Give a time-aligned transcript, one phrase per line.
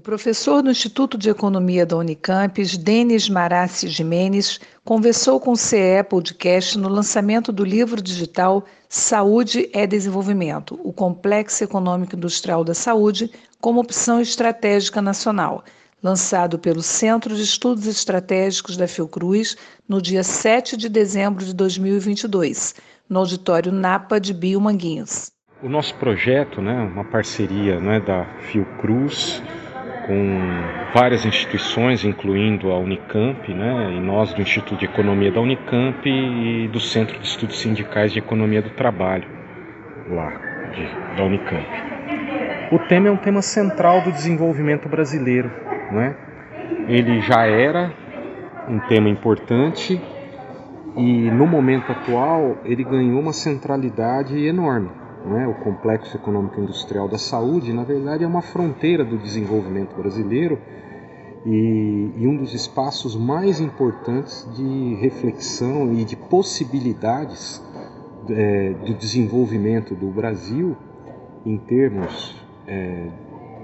[0.00, 6.02] O professor do Instituto de Economia da Unicamp, Denis Marassi Jimenez, conversou com o CE
[6.08, 13.30] Podcast no lançamento do livro digital Saúde é Desenvolvimento, o Complexo Econômico Industrial da Saúde
[13.60, 15.62] como opção estratégica nacional,
[16.02, 19.54] lançado pelo Centro de Estudos Estratégicos da Fiocruz
[19.86, 22.74] no dia 7 de dezembro de 2022,
[23.06, 25.30] no auditório Napa de Biomanguinhos.
[25.62, 29.42] O nosso projeto, né, uma parceria né, da Fiocruz,
[30.06, 30.38] com
[30.94, 36.66] várias instituições, incluindo a Unicamp, né, e nós do Instituto de Economia da Unicamp e
[36.68, 39.28] do Centro de Estudos Sindicais de Economia do Trabalho,
[40.08, 40.32] lá
[40.74, 41.68] de, da Unicamp.
[42.72, 45.50] O tema é um tema central do desenvolvimento brasileiro,
[45.92, 46.16] né?
[46.88, 47.92] Ele já era
[48.66, 50.00] um tema importante
[50.96, 54.88] e no momento atual ele ganhou uma centralidade enorme
[55.38, 55.46] é?
[55.46, 60.58] o complexo econômico industrial da saúde, na verdade é uma fronteira do desenvolvimento brasileiro
[61.44, 67.62] e, e, um dos espaços mais importantes de reflexão e de possibilidades
[68.28, 70.76] é, do desenvolvimento do Brasil
[71.44, 73.08] em termos é,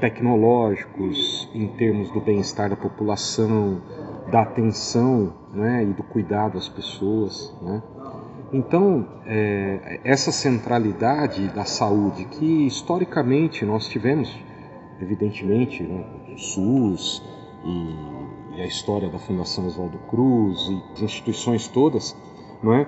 [0.00, 3.82] tecnológicos, em termos do bem-estar da população,
[4.30, 7.54] da atenção né, e do cuidado às pessoas.
[7.60, 7.82] Né?
[8.52, 14.34] Então, é, essa centralidade da saúde, que historicamente nós tivemos,
[15.00, 17.22] evidentemente, né, o SUS
[17.62, 22.16] e, e, a história da Fundação Oswaldo Cruz e as instituições todas,
[22.62, 22.86] não é?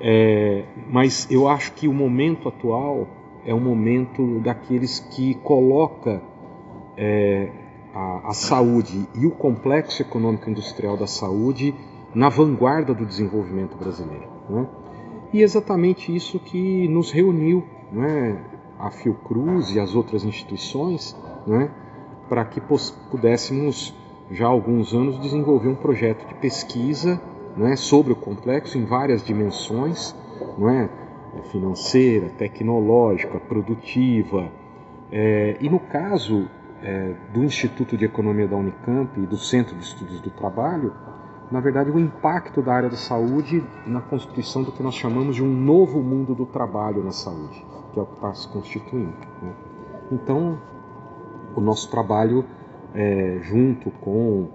[0.00, 0.64] é?
[0.88, 3.06] Mas eu acho que o momento atual
[3.44, 6.20] é o momento daqueles que coloca
[6.96, 7.52] é,
[7.94, 11.72] a, a saúde e o complexo econômico industrial da saúde
[12.12, 14.26] na vanguarda do desenvolvimento brasileiro.
[14.50, 14.66] Né?
[15.32, 18.42] E exatamente isso que nos reuniu, né,
[18.78, 21.70] a Fiocruz e as outras instituições, né,
[22.28, 22.60] para que
[23.10, 23.94] pudéssemos
[24.30, 27.20] já há alguns anos desenvolver um projeto de pesquisa
[27.56, 30.14] né, sobre o complexo em várias dimensões,
[30.58, 30.90] né,
[31.50, 34.50] financeira, tecnológica, produtiva.
[35.10, 36.48] É, e no caso
[36.82, 40.92] é, do Instituto de Economia da Unicamp e do Centro de Estudos do Trabalho,
[41.50, 45.44] na verdade, o impacto da área da saúde na constituição do que nós chamamos de
[45.44, 49.14] um novo mundo do trabalho na saúde, que é o que está se constituindo.
[49.42, 49.52] Né?
[50.10, 50.58] Então,
[51.54, 52.44] o nosso trabalho,
[52.94, 54.48] é, junto com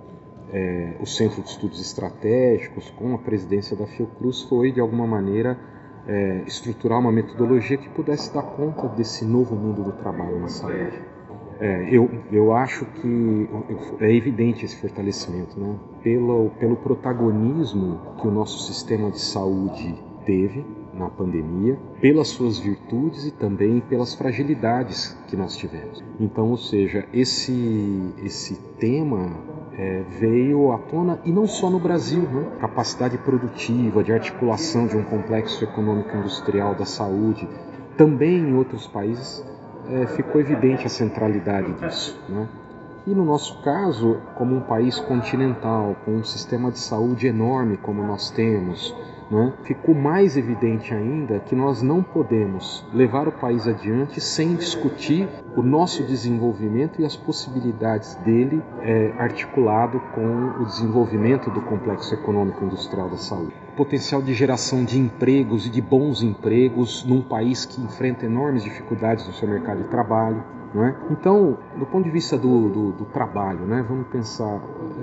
[0.52, 5.58] é, o Centro de Estudos Estratégicos, com a presidência da Fiocruz, foi, de alguma maneira,
[6.06, 11.11] é, estruturar uma metodologia que pudesse dar conta desse novo mundo do trabalho na saúde.
[11.62, 13.48] É, eu, eu acho que
[14.00, 15.76] é evidente esse fortalecimento, né?
[16.02, 19.94] pelo, pelo protagonismo que o nosso sistema de saúde
[20.26, 26.04] teve na pandemia, pelas suas virtudes e também pelas fragilidades que nós tivemos.
[26.20, 29.32] Então, ou seja, esse, esse tema
[29.78, 32.58] é, veio à tona e não só no Brasil, né?
[32.60, 37.48] capacidade produtiva, de articulação de um complexo econômico industrial da saúde,
[37.96, 39.46] também em outros países
[39.92, 42.20] é, ficou evidente a centralidade disso.
[42.30, 42.48] Né?
[43.06, 48.04] E no nosso caso, como um país continental, com um sistema de saúde enorme como
[48.04, 48.96] nós temos,
[49.32, 55.28] né, ficou mais evidente ainda que nós não podemos levar o país adiante sem discutir
[55.56, 62.64] o nosso desenvolvimento e as possibilidades dele é, articulado com o desenvolvimento do complexo econômico
[62.64, 63.54] industrial da saúde.
[63.74, 68.64] O potencial de geração de empregos e de bons empregos num país que enfrenta enormes
[68.64, 70.44] dificuldades no seu mercado de trabalho,
[70.76, 70.96] é?
[71.10, 74.62] Então, do ponto de vista do, do, do trabalho, né, vamos pensar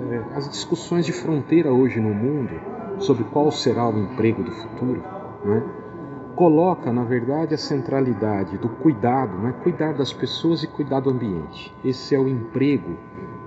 [0.09, 2.59] é, as discussões de fronteira hoje no mundo
[2.97, 5.03] sobre qual será o emprego do futuro,
[5.45, 5.63] né,
[6.35, 11.71] coloca, na verdade, a centralidade do cuidado, né, cuidar das pessoas e cuidar do ambiente.
[11.83, 12.97] Esse é o emprego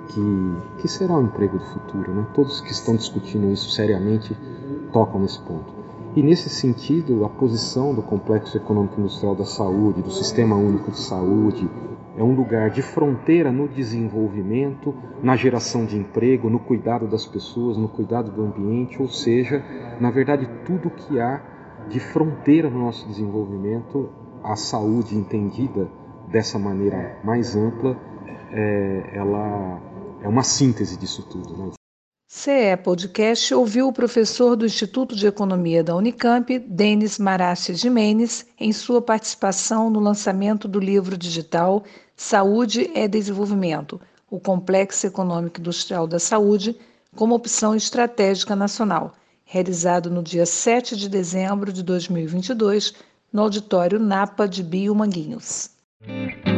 [0.08, 2.12] que, que será o emprego do futuro.
[2.12, 2.26] Né?
[2.34, 4.36] Todos que estão discutindo isso seriamente
[4.92, 5.72] tocam nesse ponto.
[6.14, 11.00] E nesse sentido, a posição do Complexo Econômico Industrial da Saúde, do Sistema Único de
[11.00, 11.68] Saúde,
[12.16, 17.76] é um lugar de fronteira no desenvolvimento, na geração de emprego, no cuidado das pessoas,
[17.76, 19.64] no cuidado do ambiente, ou seja,
[20.00, 21.40] na verdade, tudo que há
[21.88, 24.10] de fronteira no nosso desenvolvimento,
[24.42, 25.88] a saúde entendida
[26.28, 27.96] dessa maneira mais ampla,
[28.50, 29.80] é, ela
[30.22, 31.56] é uma síntese disso tudo.
[31.56, 31.70] Né?
[32.34, 38.72] CE Podcast ouviu o professor do Instituto de Economia da Unicamp, Denis Marassi Jimenez, em
[38.72, 41.84] sua participação no lançamento do livro digital
[42.16, 44.00] Saúde é Desenvolvimento,
[44.30, 46.74] o Complexo Econômico Industrial da Saúde,
[47.14, 49.12] como opção estratégica nacional,
[49.44, 52.94] realizado no dia 7 de dezembro de 2022,
[53.30, 55.68] no auditório Napa de Bio Manguinhos.
[56.00, 56.51] Música